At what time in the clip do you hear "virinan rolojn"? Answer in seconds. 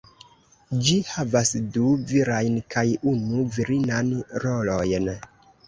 3.61-5.11